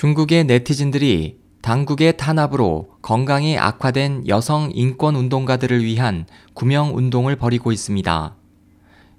[0.00, 8.34] 중국의 네티즌들이 당국의 탄압으로 건강이 악화된 여성 인권 운동가들을 위한 구명 운동을 벌이고 있습니다.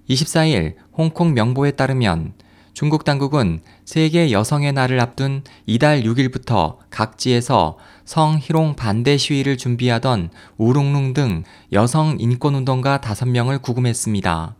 [0.10, 2.34] 24일 홍콩 명보에 따르면
[2.74, 11.44] 중국 당국은 세계 여성의 날을 앞둔 이달 6일부터 각지에서 성희롱 반대 시위를 준비하던 우룽룽 등
[11.74, 14.56] 여성 인권운동가 5명을 구금했습니다.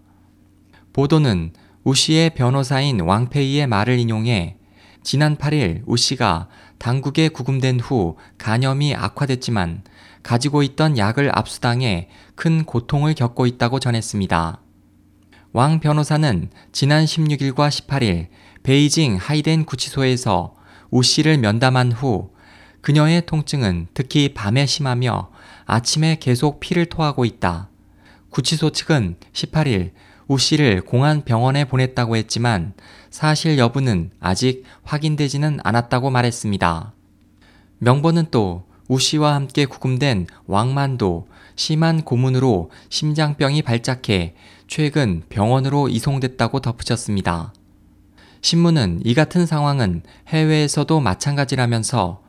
[0.94, 1.54] 보도는
[1.84, 4.61] 우 씨의 변호사인 왕페이의 말을 인용해
[5.04, 6.48] 지난 8일 우 씨가
[6.78, 9.84] 당국에 구금된 후 간염이 악화됐지만
[10.24, 14.62] 가지고 있던 약을 압수당해 큰 고통을 겪고 있다고 전했습니다.
[15.54, 18.28] 왕 변호사는 지난 16일과 18일
[18.64, 20.56] 베이징 하이덴 구치소에서
[20.92, 22.32] 우 씨를 면담한 후
[22.82, 25.30] 그녀의 통증은 특히 밤에 심하며
[25.66, 27.70] 아침에 계속 피를 토하고 있다.
[28.30, 29.92] 구치소 측은 18일
[30.32, 32.74] 우 씨를 공안 병원에 보냈다고 했지만
[33.10, 36.94] 사실 여부는 아직 확인되지는 않았다고 말했습니다.
[37.80, 44.36] 명보는 또 우 씨와 함께 구금된 왕만도 심한 고문으로 심장병이 발작해
[44.68, 47.54] 최근 병원으로 이송됐다고 덧붙였습니다.
[48.42, 52.22] 신문은 이 같은 상황은 해외에서도 마찬가지라면서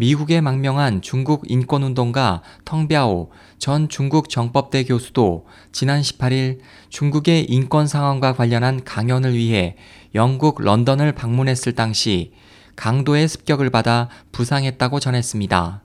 [0.00, 8.84] 미국에 망명한 중국 인권운동가 텅비아오 전 중국 정법대 교수도 지난 18일 중국의 인권 상황과 관련한
[8.84, 9.74] 강연을 위해
[10.14, 12.32] 영국 런던을 방문했을 당시
[12.76, 15.82] 강도의 습격을 받아 부상했다고 전했습니다.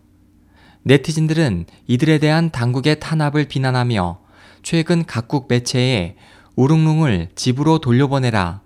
[0.84, 4.20] 네티즌들은 이들에 대한 당국의 탄압을 비난하며
[4.62, 6.18] 최근 각국 매체에
[6.56, 8.62] 우릉룽을 집으로 돌려보내라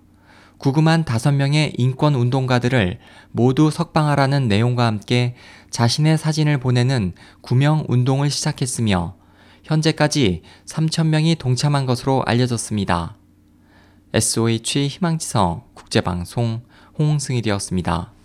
[0.58, 3.00] 구금한 다섯 명의 인권 운동가들을
[3.32, 5.36] 모두 석방하라는 내용과 함께
[5.70, 9.16] 자신의 사진을 보내는 구명 운동을 시작했으며
[9.64, 13.18] 현재까지 3천명이 동참한 것으로 알려졌습니다.
[14.14, 16.62] SOH 희망지성 국제방송
[16.98, 18.17] 홍승일이었습니다.